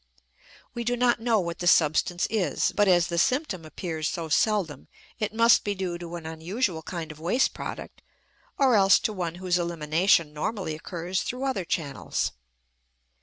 [0.73, 4.87] We do not know what the substance is, but, as the symptom appears so seldom,
[5.19, 8.01] it must be due to an unusual kind of waste product
[8.57, 12.31] or else to one whose elimination normally occurs through other channels.